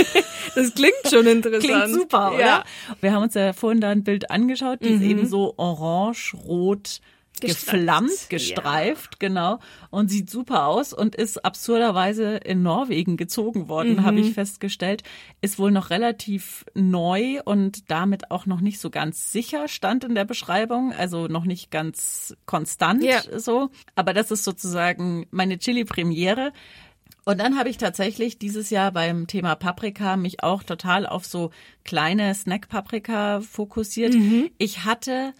[0.54, 1.64] Das klingt schon interessant.
[1.64, 2.40] Klingt super, oder?
[2.40, 2.64] Ja.
[3.00, 7.00] Wir haben uns ja vorhin da ein Bild angeschaut, die ist eben so orange, rot,
[7.40, 7.66] Gestreift.
[7.66, 9.58] geflammt, gestreift, genau.
[9.90, 15.02] Und sieht super aus und ist absurderweise in Norwegen gezogen worden, habe ich festgestellt.
[15.40, 20.14] Ist wohl noch relativ neu und damit auch noch nicht so ganz sicher, stand in
[20.14, 20.92] der Beschreibung.
[20.92, 23.20] Also noch nicht ganz konstant Ja.
[23.38, 23.70] so.
[23.96, 26.52] Aber das ist sozusagen meine Chili-Premiere.
[27.24, 31.50] Und dann habe ich tatsächlich dieses Jahr beim Thema Paprika mich auch total auf so
[31.84, 34.14] kleine Snack-Paprika fokussiert.
[34.58, 35.32] Ich hatte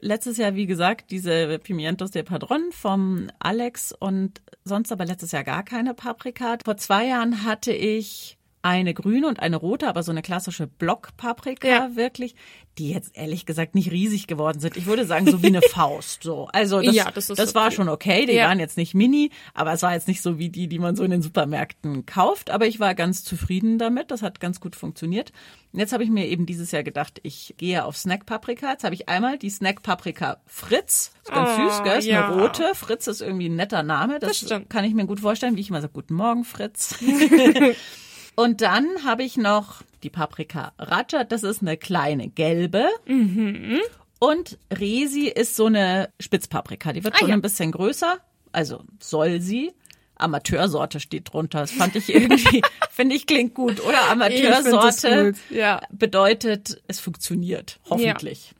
[0.00, 5.44] letztes Jahr, wie gesagt, diese Pimientos de Padron vom Alex und sonst aber letztes Jahr
[5.44, 6.58] gar keine Paprika.
[6.64, 8.37] Vor zwei Jahren hatte ich
[8.68, 11.96] eine grüne und eine rote, aber so eine klassische Blockpaprika Ja.
[11.96, 12.34] wirklich,
[12.76, 14.76] die jetzt ehrlich gesagt nicht riesig geworden sind.
[14.76, 16.22] Ich würde sagen, so wie eine Faust.
[16.22, 16.48] So.
[16.52, 17.74] Also das, Ja, das ist war okay.
[17.74, 18.26] schon okay.
[18.26, 18.46] Die Ja.
[18.48, 21.02] waren jetzt nicht mini, aber es war jetzt nicht so wie die, die man so
[21.02, 22.50] in den Supermärkten kauft.
[22.50, 24.10] Aber ich war ganz zufrieden damit.
[24.10, 25.32] Das hat ganz gut funktioniert.
[25.72, 28.70] Und jetzt habe ich mir eben dieses Jahr gedacht, ich gehe auf Snack-Paprika.
[28.70, 31.12] Jetzt habe ich einmal die Snack-Paprika Fritz.
[31.24, 31.98] Ist ganz Oh, süß, gell?
[31.98, 32.28] Ist ja.
[32.28, 32.74] eine rote.
[32.74, 34.18] Fritz ist irgendwie ein netter Name.
[34.20, 36.94] Das, Das kann ich mir gut vorstellen, wie ich immer sage, guten Morgen, Fritz.
[38.38, 41.24] Und dann habe ich noch die Paprika Raja.
[41.24, 42.86] Das ist eine kleine gelbe.
[44.20, 46.92] Und Resi ist so eine Spitzpaprika.
[46.92, 47.34] Die wird Ah, schon ja.
[47.34, 48.18] ein bisschen größer.
[48.52, 49.72] Also soll sie.
[50.14, 51.62] Amateursorte steht drunter.
[51.62, 53.84] Das fand ich irgendwie, finde ich, klingt gut.
[53.84, 55.80] Oder Amateursorte gut, ja.
[55.90, 57.80] bedeutet, es funktioniert.
[57.90, 58.54] Hoffentlich.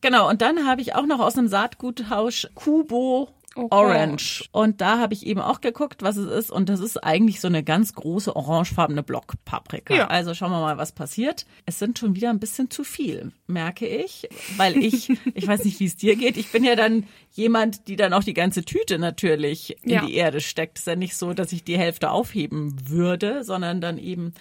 [0.00, 0.28] Genau.
[0.30, 4.48] Und dann habe ich auch noch aus einem Saatguttausch Kubo Oh, Orange.
[4.52, 6.50] Und da habe ich eben auch geguckt, was es ist.
[6.50, 9.94] Und das ist eigentlich so eine ganz große orangefarbene Blockpaprika.
[9.94, 10.06] Ja.
[10.08, 11.44] Also schauen wir mal, was passiert.
[11.66, 14.28] Es sind schon wieder ein bisschen zu viel, merke ich.
[14.56, 16.36] Weil ich, ich weiß nicht, wie es dir geht.
[16.36, 20.06] Ich bin ja dann jemand, die dann auch die ganze Tüte natürlich in Ja.
[20.06, 20.78] die Erde steckt.
[20.78, 24.32] Es ist ja nicht so, dass ich die Hälfte aufheben würde, sondern dann eben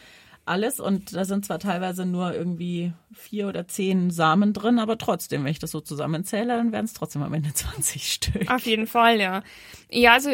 [0.45, 5.43] alles und da sind zwar teilweise nur irgendwie vier oder zehn Samen drin, aber trotzdem,
[5.43, 8.49] wenn ich das so zusammenzähle, dann wären es trotzdem am Ende 20 Stück.
[8.51, 9.43] Auf jeden Fall, ja.
[9.89, 10.31] Ja, also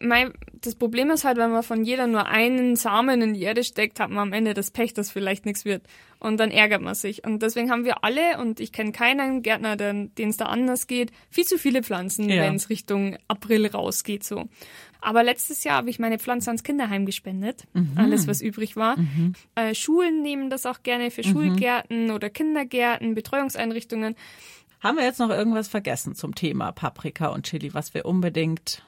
[0.00, 3.62] mein, das Problem ist halt, wenn man von jeder nur einen Samen in die Erde
[3.64, 5.82] steckt, hat man am Ende das Pech, dass vielleicht nichts wird.
[6.20, 7.24] Und dann ärgert man sich.
[7.24, 11.12] Und deswegen haben wir alle, und ich kenne keinen Gärtner, den es da anders geht,
[11.30, 12.42] viel zu viele Pflanzen, Ja.
[12.42, 14.44] wenn es Richtung April rausgeht so.
[15.02, 17.64] Aber letztes Jahr habe ich meine Pflanze ans Kinderheim gespendet.
[17.96, 18.96] Alles, was übrig war.
[19.54, 24.16] Äh, Schulen nehmen das auch gerne für Schulgärten oder Kindergärten, Betreuungseinrichtungen.
[24.80, 28.82] Haben wir jetzt noch irgendwas vergessen zum Thema Paprika und Chili, was wir unbedingt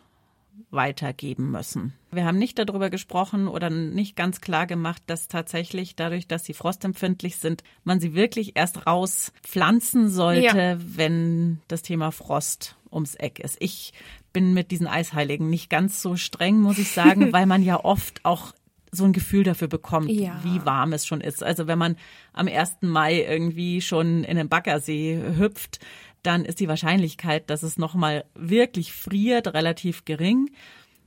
[0.71, 1.93] weitergeben müssen?
[2.11, 6.55] Wir haben nicht darüber gesprochen oder nicht ganz klar gemacht, dass tatsächlich dadurch, dass sie
[6.55, 10.77] frostempfindlich sind, man sie wirklich erst rauspflanzen sollte, Ja.
[10.79, 13.57] wenn das Thema Frost ums Eck ist.
[13.61, 13.93] Ich
[14.33, 18.25] bin mit diesen Eisheiligen nicht ganz so streng, muss ich sagen, weil man ja oft
[18.25, 18.53] auch
[18.91, 20.39] so ein Gefühl dafür bekommt, Ja.
[20.43, 21.43] wie warm es schon ist.
[21.43, 21.97] Also wenn man
[22.35, 22.79] am 1.
[22.83, 25.79] Mai irgendwie schon in den Baggersee hüpft,
[26.23, 30.51] dann ist die Wahrscheinlichkeit, dass es nochmal wirklich friert, relativ gering.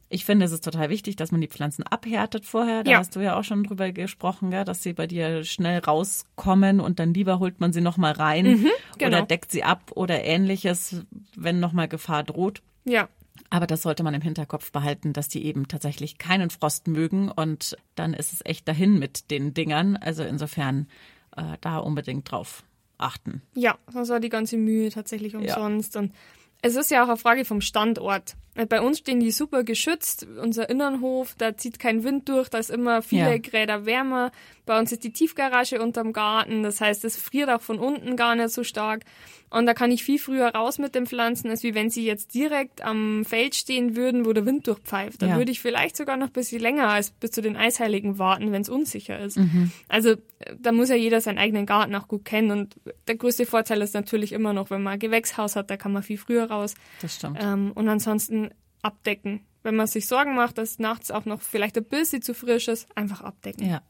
[0.09, 2.83] Ich finde, es ist total wichtig, dass man die Pflanzen abhärtet vorher.
[2.83, 2.97] Da Ja.
[2.99, 6.99] hast du ja auch schon drüber gesprochen, gell, dass sie bei dir schnell rauskommen und
[6.99, 8.65] dann lieber holt man sie nochmal rein
[8.97, 9.17] genau.
[9.17, 11.03] oder deckt sie ab oder ähnliches,
[11.35, 12.61] wenn nochmal Gefahr droht.
[12.85, 13.09] Ja,
[13.49, 17.77] Aber das sollte man im Hinterkopf behalten, dass die eben tatsächlich keinen Frost mögen und
[17.95, 19.97] dann ist es echt dahin mit den Dingern.
[19.97, 20.87] Also insofern
[21.35, 22.63] äh, da unbedingt drauf
[22.97, 23.41] achten.
[23.53, 25.95] Ja, das war die ganze Mühe tatsächlich umsonst.
[25.97, 26.13] Und
[26.61, 28.35] es ist ja auch eine Frage vom Standort.
[28.69, 30.25] Bei uns stehen die super geschützt.
[30.41, 33.37] Unser Innernhof, da zieht kein Wind durch, da ist immer viele ja.
[33.37, 34.31] Grad wärmer.
[34.65, 38.35] Bei uns ist die Tiefgarage unterm Garten, das heißt, es friert auch von unten gar
[38.35, 39.03] nicht so stark.
[39.51, 42.33] Und da kann ich viel früher raus mit den Pflanzen, als wie wenn sie jetzt
[42.33, 45.21] direkt am Feld stehen würden, wo der Wind durchpfeift.
[45.21, 45.37] Da ja.
[45.37, 48.63] würde ich vielleicht sogar noch ein bisschen länger als bis zu den Eisheiligen warten, wenn
[48.63, 49.37] es unsicher ist.
[49.37, 49.71] Mhm.
[49.87, 50.15] Also
[50.59, 52.51] da muss ja jeder seinen eigenen Garten auch gut kennen.
[52.51, 52.75] Und
[53.07, 56.03] der größte Vorteil ist natürlich immer noch, wenn man ein Gewächshaus hat, da kann man
[56.03, 56.73] viel früher raus.
[57.01, 57.37] Das stimmt.
[57.39, 58.44] Ähm, und ansonsten
[58.85, 59.45] abdecken.
[59.63, 62.87] Wenn man sich Sorgen macht, dass nachts auch noch vielleicht ein bisschen zu frisch ist,
[62.95, 63.67] einfach abdecken.
[63.67, 63.81] Ja,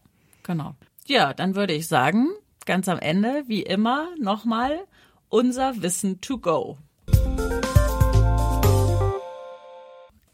[0.41, 0.75] genau.
[1.05, 2.29] Ja, dann würde ich sagen,
[2.65, 4.79] ganz am Ende, wie immer, nochmal
[5.27, 6.77] unser Wissen to go.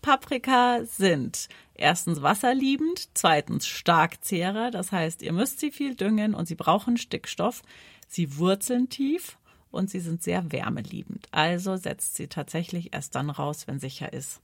[0.01, 6.55] Paprika sind erstens wasserliebend, zweitens Starkzehrer, das heißt, ihr müsst sie viel düngen und sie
[6.55, 7.63] brauchen Stickstoff.
[8.07, 9.37] Sie wurzeln tief
[9.71, 11.27] und sie sind sehr wärmeliebend.
[11.31, 14.41] Also setzt sie tatsächlich erst dann raus, wenn sicher ist,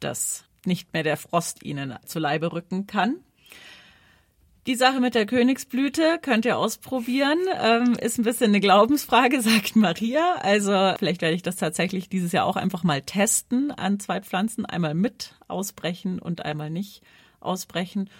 [0.00, 3.16] dass nicht mehr der Frost ihnen zu Leibe rücken kann.
[4.66, 7.38] Die Sache mit der Königsblüte könnt ihr ausprobieren.
[7.60, 10.36] Ähm, ist ein bisschen eine Glaubensfrage, sagt Maria.
[10.42, 14.66] Also vielleicht werde ich das tatsächlich dieses Jahr auch einfach mal testen an zwei Pflanzen.
[14.66, 17.02] Einmal mit ausbrechen und einmal nicht
[17.40, 18.10] ausbrechen.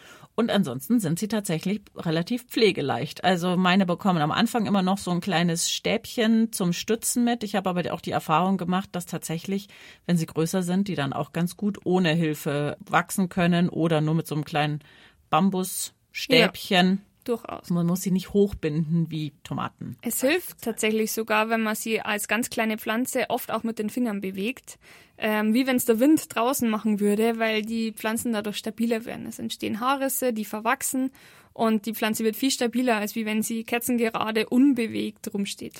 [0.40, 3.24] Und ansonsten sind sie tatsächlich relativ pflegeleicht.
[3.24, 7.44] Also meine bekommen am Anfang immer noch so ein kleines Stäbchen zum Stützen mit.
[7.44, 9.68] Ich habe aber auch die Erfahrung gemacht, dass tatsächlich,
[10.06, 14.14] wenn sie größer sind, die dann auch ganz gut ohne Hilfe wachsen können oder nur
[14.14, 14.80] mit so einem kleinen
[15.28, 17.02] Bambusstäbchen.
[17.04, 17.70] Ja durchaus.
[17.70, 19.96] Man muss sie nicht hochbinden wie Tomaten.
[20.02, 23.90] Es hilft tatsächlich sogar, wenn man sie als ganz kleine Pflanze oft auch mit den
[23.90, 24.78] Fingern bewegt
[25.20, 29.26] ähm, wie wenn es der Wind draußen machen würde, weil die Pflanzen dadurch stabiler werden.
[29.26, 31.10] Es entstehen Haarrisse, die verwachsen
[31.52, 35.74] und die Pflanze wird viel stabiler, als wie wenn sie kerzengerade unbewegt rumsteht.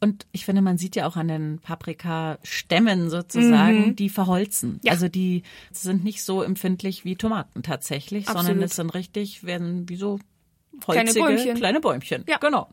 [0.00, 3.96] Und ich finde, man sieht ja auch an den Paprikastämmen sozusagen, mhm.
[3.96, 4.80] die verholzen.
[4.84, 4.92] Ja.
[4.92, 8.46] Also die sind nicht so empfindlich wie Tomaten tatsächlich, Absolut.
[8.46, 10.18] sondern es sind richtig, werden wie so
[10.86, 11.56] holzige kleine Bäumchen.
[11.56, 12.24] Kleine Bäumchen.
[12.28, 12.38] Ja.
[12.38, 12.68] Genau.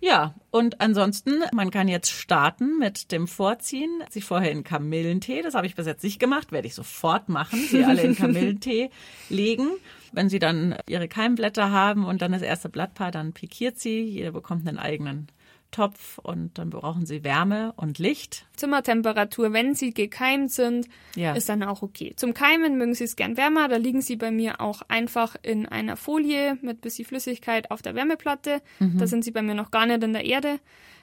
[0.00, 4.02] Ja, und ansonsten, man kann jetzt starten mit dem Vorziehen.
[4.10, 7.58] Sie vorher in Kamillentee, das habe ich bis jetzt nicht gemacht, werde ich sofort machen.
[7.58, 8.90] Sie alle in Kamillentee
[9.30, 9.70] legen.
[10.12, 14.02] Wenn Sie dann Ihre Keimblätter haben und dann das erste Blattpaar, dann pikiert sie.
[14.02, 15.28] Jeder bekommt einen eigenen
[15.76, 18.46] Topf und dann brauchen sie Wärme und Licht.
[18.56, 21.34] Zimmertemperatur, wenn sie gekeimt sind, ja.
[21.34, 22.14] ist dann auch okay.
[22.16, 25.66] Zum Keimen mögen sie es gern wärmer, da liegen sie bei mir auch einfach in
[25.66, 28.62] einer Folie mit bisschen Flüssigkeit auf der Wärmeplatte.
[28.78, 28.96] Mhm.
[28.96, 30.60] Da sind sie bei mir noch gar nicht in der Erde.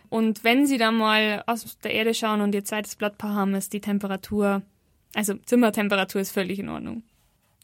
[0.10, 3.74] Und wenn sie dann mal aus der Erde schauen und ihr zweites Blattpaar haben, ist
[3.74, 4.64] die Temperatur,
[5.14, 7.04] also Zimmertemperatur ist völlig in Ordnung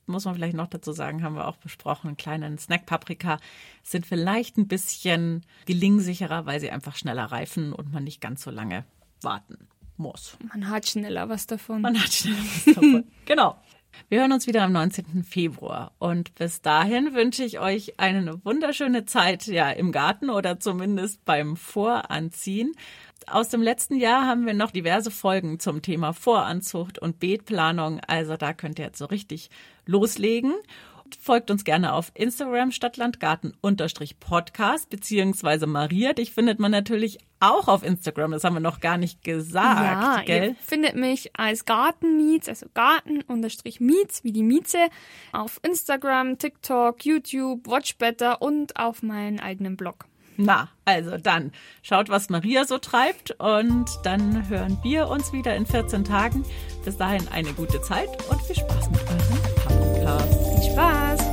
[0.09, 3.37] muss man vielleicht noch dazu sagen, haben wir auch besprochen, einen kleinen Snack-Paprika
[3.83, 8.51] sind vielleicht ein bisschen gelingsicherer, weil sie einfach schneller reifen und man nicht ganz so
[8.51, 8.85] lange
[9.21, 9.67] warten
[9.97, 10.37] muss.
[10.51, 11.81] Man hat schneller was davon.
[11.81, 13.05] Man hat schneller was davon.
[13.25, 13.57] genau.
[14.07, 15.23] Wir hören uns wieder am 19.
[15.23, 21.23] Februar und bis dahin wünsche ich euch eine wunderschöne Zeit ja im Garten oder zumindest
[21.25, 22.73] beim Voranziehen.
[23.27, 28.37] Aus dem letzten Jahr haben wir noch diverse Folgen zum Thema Voranzucht und Beetplanung, also
[28.37, 29.49] da könnt ihr jetzt so richtig
[29.85, 30.53] loslegen.
[31.15, 36.13] Folgt uns gerne auf Instagram Stadtlandgarten-Podcast beziehungsweise Maria.
[36.13, 38.31] Dich findet man natürlich auch auf Instagram.
[38.31, 39.79] Das haben wir noch gar nicht gesagt.
[39.79, 40.49] Ja, gell?
[40.49, 44.89] ihr findet mich als Gartenmiets, also Garten-Miets wie die Mieze
[45.31, 50.05] auf Instagram, TikTok, YouTube, Watchbetter und auf meinen eigenen Blog.
[50.41, 55.65] Na, also dann schaut, was Maria so treibt und dann hören wir uns wieder in
[55.65, 56.45] 14 Tagen.
[56.85, 60.48] Bis dahin eine gute Zeit und viel Spaß mit eurem Podcast.
[60.71, 61.28] Spaß!